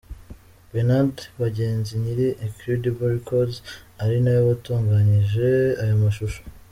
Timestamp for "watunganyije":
4.49-5.49